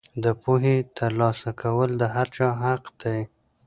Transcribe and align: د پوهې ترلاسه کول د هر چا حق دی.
د 0.23 0.25
پوهې 0.41 0.75
ترلاسه 0.97 1.49
کول 1.61 1.89
د 2.01 2.03
هر 2.15 2.27
چا 2.35 2.47
حق 2.63 2.83
دی. 3.01 3.19